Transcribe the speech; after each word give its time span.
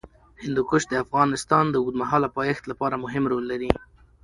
هندوکش 0.43 0.83
د 0.87 0.93
افغانستان 1.05 1.65
د 1.69 1.75
اوږدمهاله 1.81 2.27
پایښت 2.37 2.63
لپاره 2.71 2.95
مهم 3.03 3.23
رول 3.31 3.45
لري. 3.51 3.71